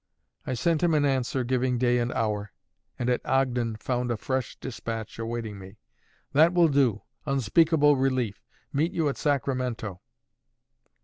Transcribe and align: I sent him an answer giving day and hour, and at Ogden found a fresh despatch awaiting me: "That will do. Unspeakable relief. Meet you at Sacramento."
I 0.47 0.55
sent 0.55 0.81
him 0.81 0.95
an 0.95 1.05
answer 1.05 1.43
giving 1.43 1.77
day 1.77 1.99
and 1.99 2.11
hour, 2.13 2.51
and 2.97 3.07
at 3.07 3.23
Ogden 3.23 3.75
found 3.75 4.09
a 4.09 4.17
fresh 4.17 4.55
despatch 4.55 5.19
awaiting 5.19 5.59
me: 5.59 5.77
"That 6.33 6.53
will 6.55 6.69
do. 6.69 7.03
Unspeakable 7.27 7.95
relief. 7.95 8.41
Meet 8.73 8.93
you 8.93 9.09
at 9.09 9.17
Sacramento." 9.17 10.01